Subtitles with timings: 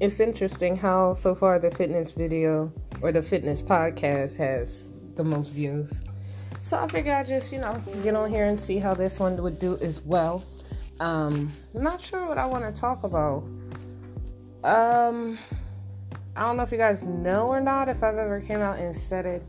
[0.00, 5.50] it's interesting how so far the fitness video or the fitness podcast has the most
[5.50, 5.92] views.
[6.62, 9.42] So I figured I'd just, you know, get on here and see how this one
[9.42, 10.44] would do as well.
[11.00, 13.44] Um, I'm not sure what I want to talk about.
[14.62, 15.38] Um,
[16.36, 18.94] I don't know if you guys know or not, if I've ever came out and
[18.94, 19.42] said it,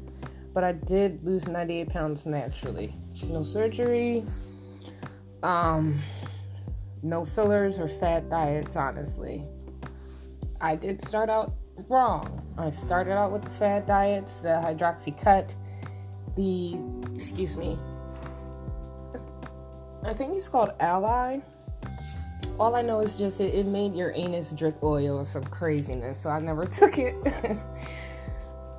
[0.54, 2.96] but I did lose 98 pounds naturally.
[3.26, 4.24] No surgery,
[5.44, 6.00] um,
[7.04, 9.46] no fillers or fat diets, honestly.
[10.62, 11.54] I did start out
[11.88, 12.42] wrong.
[12.58, 15.56] I started out with the fat diets, the Hydroxycut,
[16.36, 16.78] the,
[17.16, 17.78] excuse me,
[20.04, 21.42] I think it's called Alli.
[22.60, 26.20] All I know is just it, it made your anus drip oil or some craziness,
[26.20, 27.16] so I never took it.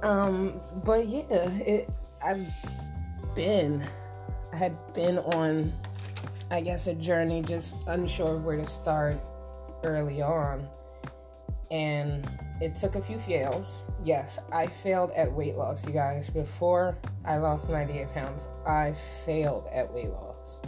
[0.02, 1.88] um, but yeah, it
[2.22, 2.46] I've
[3.34, 3.82] been
[4.52, 5.72] I had been on
[6.50, 9.16] I guess a journey just unsure of where to start
[9.84, 10.66] early on.
[11.70, 12.28] And
[12.60, 13.84] it took a few fails.
[14.04, 16.28] Yes, I failed at weight loss, you guys.
[16.28, 20.60] Before I lost 98 pounds, I failed at weight loss.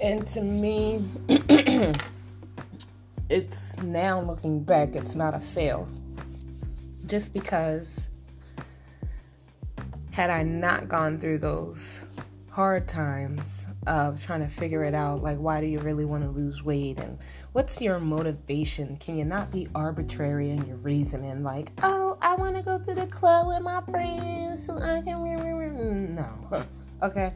[0.00, 1.04] And to me,
[3.28, 5.88] it's now looking back, it's not a fail.
[7.06, 8.08] Just because
[10.10, 12.00] had I not gone through those
[12.50, 16.30] hard times of trying to figure it out, like why do you really want to
[16.30, 17.18] lose weight and
[17.52, 18.96] what's your motivation?
[18.96, 21.42] Can you not be arbitrary in your reasoning?
[21.42, 26.14] Like, oh, I want to go to the club with my friends so I can.
[26.14, 26.64] No.
[27.02, 27.34] Okay.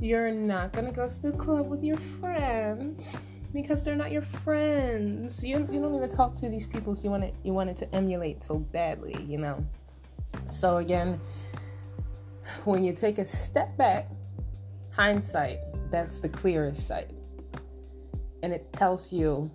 [0.00, 3.04] You're not to go to the club with your friends
[3.52, 5.44] because they're not your friends.
[5.44, 7.94] You, you don't even talk to these people so you want it you wanted to
[7.94, 9.66] emulate so badly, you know.
[10.46, 11.20] So again,
[12.64, 14.08] when you take a step back,
[14.92, 15.58] hindsight,
[15.90, 17.10] that's the clearest sight
[18.42, 19.50] and it tells you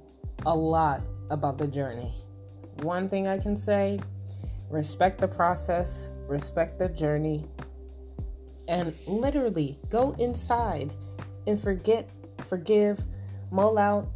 [0.46, 2.14] a lot about the journey.
[2.82, 4.00] One thing I can say
[4.70, 7.46] respect the process, respect the journey,
[8.68, 10.94] and literally go inside
[11.48, 12.10] and forget,
[12.48, 13.04] forgive,
[13.52, 14.08] mull out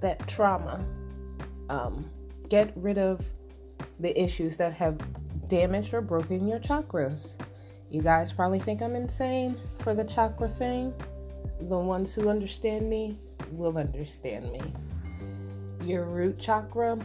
[0.00, 0.84] that trauma.
[1.68, 2.08] Um,
[2.48, 3.24] get rid of
[3.98, 4.98] the issues that have
[5.48, 7.34] damaged or broken your chakras.
[7.90, 10.92] You guys probably think I'm insane for the chakra thing.
[11.60, 13.18] The ones who understand me,
[13.52, 14.60] will understand me.
[15.82, 16.98] Your root chakra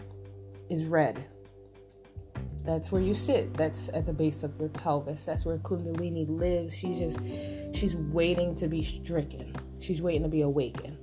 [0.70, 1.24] is red.
[2.64, 3.54] That's where you sit.
[3.56, 5.26] That's at the base of your pelvis.
[5.26, 6.76] That's where Kundalini lives.
[6.76, 7.20] She's just,
[7.76, 9.56] she's waiting to be stricken.
[9.80, 10.98] She's waiting to be awakened.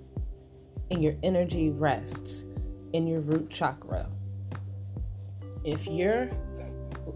[0.90, 2.44] And your energy rests
[2.92, 4.08] in your root chakra.
[5.64, 6.30] If you're,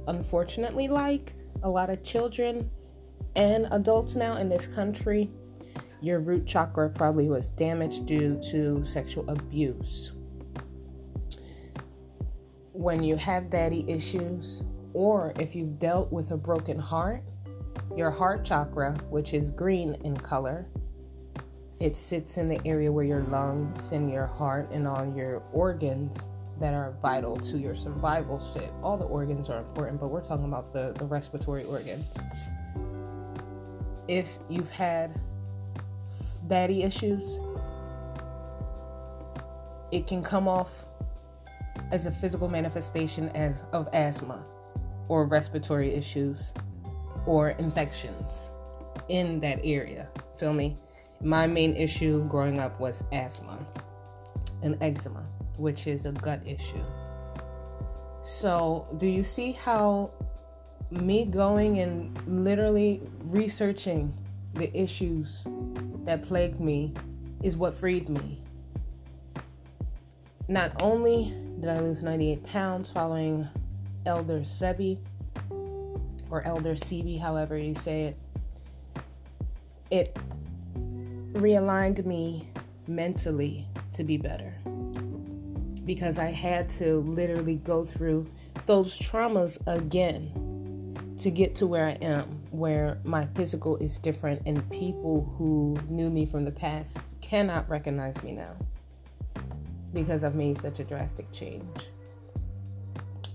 [0.09, 2.71] unfortunately, like a lot of children
[3.37, 5.31] and adults now in this country,
[6.00, 10.12] your root chakra probably was damaged due to sexual abuse.
[12.73, 14.62] When you have daddy issues,
[14.95, 17.23] or if you've dealt with a broken heart,
[17.97, 20.67] your heart chakra, which is green in color,
[21.81, 26.29] it sits in the area where your lungs and your heart and all your organs
[26.62, 28.73] that are vital to your survival sit.
[28.84, 32.06] All the organs are important, but we're talking about the, the respiratory organs.
[34.06, 35.21] If you've had
[36.47, 37.41] daddy issues,
[39.91, 40.84] it can come off
[41.91, 44.44] as a physical manifestation as, of asthma
[45.09, 46.53] or respiratory issues
[47.27, 48.49] or infections
[49.09, 50.09] in that area.
[50.39, 50.79] Feel me?
[51.21, 53.59] My main issue growing up was asthma
[54.62, 55.25] and eczema,
[55.56, 56.84] which is a gut issue.
[58.24, 60.10] So, do you see how
[60.92, 64.12] me going and literally researching
[64.54, 65.42] the issues
[66.04, 66.92] that plagued me
[67.42, 68.42] is what freed me.
[70.48, 73.48] Not only did I lose 98 pounds following
[74.04, 74.98] Elder Sebi,
[76.30, 78.16] or Elder Sebi, however you say it,
[79.90, 80.19] it
[81.34, 82.48] realigned me
[82.87, 84.55] mentally to be better.
[85.84, 88.26] Because I had to literally go through
[88.67, 94.69] those traumas again to get to where I am, where my physical is different, and
[94.70, 98.56] people who knew me from the past cannot recognize me now
[99.93, 101.90] because I've made such a drastic change.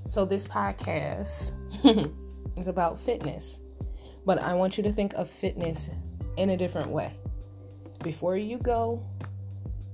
[0.05, 1.51] So, this podcast
[2.57, 3.59] is about fitness,
[4.25, 5.89] but I want you to think of fitness
[6.37, 7.13] in a different way.
[8.03, 9.05] Before you go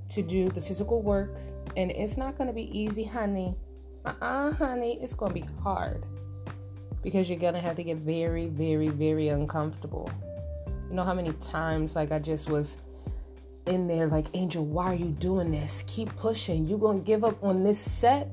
[0.10, 1.38] to do the physical work,
[1.76, 3.56] and it's not going to be easy, honey.
[4.06, 6.06] Uh uh-uh, uh honey, it's going to be hard
[7.04, 10.10] because you're gonna have to get very, very, very uncomfortable.
[10.90, 12.78] You know how many times like I just was
[13.66, 15.84] in there like, Angel, why are you doing this?
[15.86, 16.66] Keep pushing.
[16.66, 18.30] You're gonna give up on this set?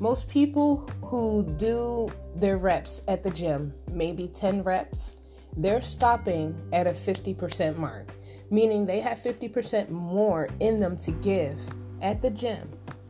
[0.00, 5.14] Most people who do their reps at the gym, maybe 10 reps,
[5.56, 8.12] they're stopping at a 50% mark,
[8.50, 11.60] meaning they have 50% more in them to give
[12.04, 12.68] at the gym.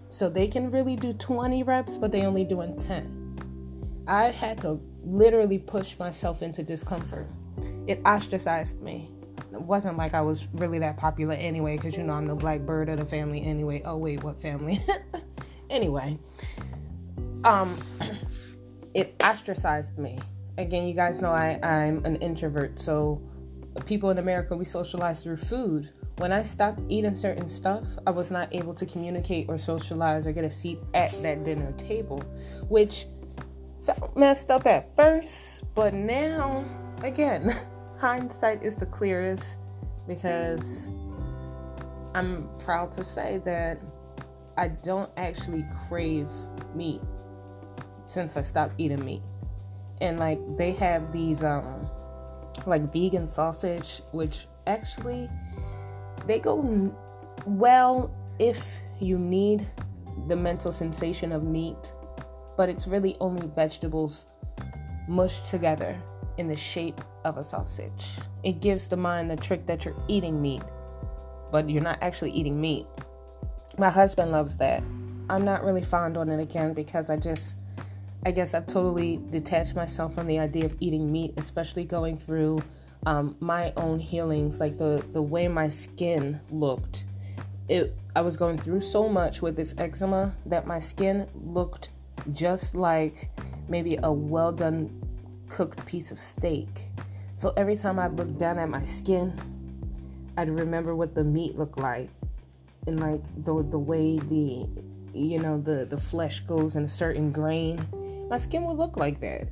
[0.09, 4.05] So they can really do 20 reps, but they only doing 10.
[4.07, 7.27] I had to literally push myself into discomfort.
[7.89, 9.11] It ostracized me.
[9.53, 12.61] It wasn't like I was really that popular anyway, because you know I'm the black
[12.61, 13.83] bird of the family anyway.
[13.85, 14.85] Oh wait, what family?
[15.71, 16.19] anyway,
[17.45, 17.77] um,
[18.95, 20.19] it ostracized me.
[20.57, 23.21] Again, you guys know I, I'm an introvert, so
[23.87, 25.91] people in America we socialize through food.
[26.17, 30.33] When I stopped eating certain stuff, I was not able to communicate or socialize or
[30.33, 32.23] get a seat at that dinner table,
[32.69, 33.07] which
[33.85, 36.65] felt messed up at first, but now,
[37.03, 37.55] again,
[37.99, 39.59] hindsight is the clearest
[40.07, 40.89] because
[42.15, 43.81] I'm proud to say that
[44.57, 46.29] I don't actually crave
[46.75, 47.01] meat
[48.07, 49.23] since I stopped eating meat.
[50.01, 51.89] And like they have these um
[52.67, 55.29] like vegan sausage which actually
[56.27, 56.95] they go
[57.47, 59.67] well if you need
[60.29, 61.93] the mental sensation of meat,
[62.57, 64.27] but it's really only vegetables
[65.09, 65.97] mushed together
[66.39, 68.19] in the shape of a sausage.
[68.43, 70.63] It gives the mind the trick that you're eating meat,
[71.53, 72.87] but you're not actually eating meat.
[73.79, 74.83] My husband loves that.
[75.29, 77.57] I'm not really fond on it again because I just
[78.27, 82.59] I guess I've totally detached myself from the idea of eating meat, especially going through
[83.07, 87.05] um, my own healings, like the the way my skin looked.
[87.69, 91.91] It I was going through so much with this eczema that my skin looked
[92.33, 93.31] just like
[93.69, 94.91] maybe a well done
[95.49, 96.69] cooked piece of steak.
[97.37, 99.39] So every time I looked down at my skin,
[100.37, 102.11] I'd remember what the meat looked like
[102.87, 104.67] and like the the way the
[105.13, 107.87] you know the the flesh goes in a certain grain
[108.29, 109.49] my skin would look like that.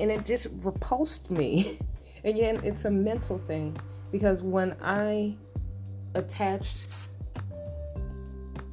[0.00, 1.78] And it just repulsed me.
[2.24, 3.76] Again, it's a mental thing
[4.10, 5.36] because when I
[6.14, 6.86] attached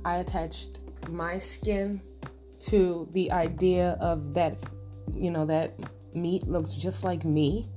[0.05, 0.79] I attached
[1.09, 2.01] my skin
[2.61, 4.57] to the idea of that
[5.13, 5.73] you know that
[6.13, 7.67] meat looks just like me.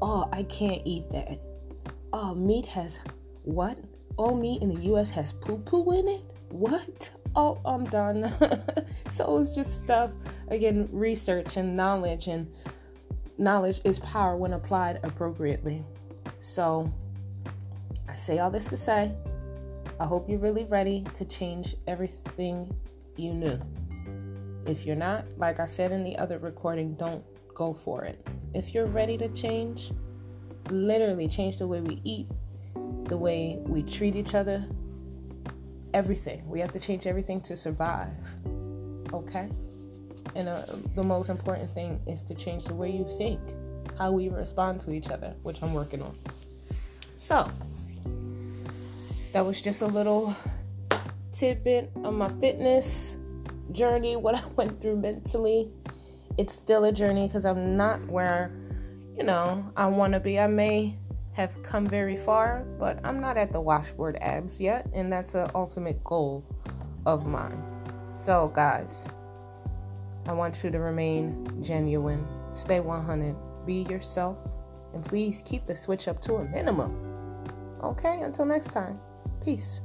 [0.00, 1.38] Oh, I can't eat that.
[2.12, 2.98] Oh, meat has
[3.42, 3.78] what?
[4.16, 6.22] All meat in the US has poo poo in it?
[6.50, 7.10] What?
[7.36, 8.32] oh, I'm done.
[9.08, 10.10] so it's just stuff,
[10.48, 12.52] again, research and knowledge, and
[13.38, 15.84] knowledge is power when applied appropriately.
[16.40, 16.92] So
[18.08, 19.12] I say all this to say,
[19.98, 22.74] I hope you're really ready to change everything
[23.16, 23.60] you knew.
[24.66, 27.24] If you're not, like I said in the other recording, don't
[27.54, 28.26] go for it.
[28.54, 29.92] If you're ready to change,
[30.70, 32.28] literally change the way we eat,
[33.04, 34.64] the way we treat each other,
[35.94, 36.48] everything.
[36.48, 38.10] We have to change everything to survive.
[39.12, 39.48] Okay?
[40.34, 40.64] And uh,
[40.94, 43.40] the most important thing is to change the way you think,
[43.98, 46.16] how we respond to each other, which I'm working on.
[47.16, 47.50] So,
[49.32, 50.34] that was just a little
[51.32, 53.16] tidbit of my fitness
[53.72, 55.70] journey, what I went through mentally.
[56.38, 58.50] It's still a journey because I'm not where,
[59.16, 60.38] you know, I want to be.
[60.38, 60.96] I may
[61.32, 65.50] have come very far, but I'm not at the washboard abs yet, and that's an
[65.54, 66.44] ultimate goal
[67.06, 67.62] of mine.
[68.14, 69.08] So, guys,
[70.26, 73.34] I want you to remain genuine, stay 100,
[73.66, 74.36] be yourself,
[74.94, 76.96] and please keep the switch up to a minimum.
[77.82, 79.00] Okay, until next time,
[79.44, 79.80] peace.